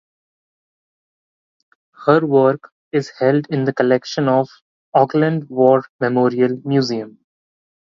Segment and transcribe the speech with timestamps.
[2.07, 4.49] Her work is held in the collection of
[4.95, 7.19] Auckland War Memorial Museum.